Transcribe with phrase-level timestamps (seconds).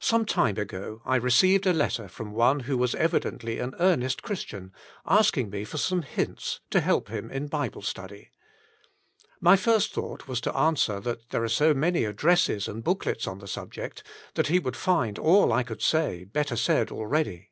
[0.00, 4.72] Some time ago I received a letter from one who was evidently an earnest Christian,
[5.04, 8.30] asking me for some hints to help him in Bible study.
[9.42, 13.26] My first thought was to answer that there are so many ad dresses and booklets
[13.26, 14.02] on the subject,
[14.36, 17.50] that he would find all I could say, better said already.